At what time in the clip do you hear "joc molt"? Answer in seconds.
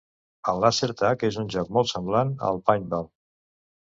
1.57-1.91